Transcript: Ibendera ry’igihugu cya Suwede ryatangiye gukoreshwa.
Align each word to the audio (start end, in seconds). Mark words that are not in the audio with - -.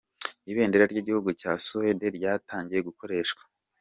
Ibendera 0.51 0.85
ry’igihugu 0.91 1.29
cya 1.41 1.51
Suwede 1.65 2.05
ryatangiye 2.17 2.81
gukoreshwa. 2.87 3.41